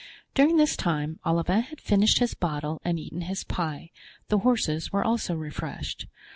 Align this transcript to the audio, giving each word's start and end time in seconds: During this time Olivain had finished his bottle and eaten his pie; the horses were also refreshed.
During 0.33 0.57
this 0.57 0.75
time 0.75 1.19
Olivain 1.27 1.61
had 1.65 1.79
finished 1.79 2.17
his 2.17 2.33
bottle 2.33 2.81
and 2.83 2.99
eaten 2.99 3.21
his 3.21 3.43
pie; 3.43 3.91
the 4.29 4.39
horses 4.39 4.91
were 4.91 5.05
also 5.05 5.35
refreshed. 5.35 6.07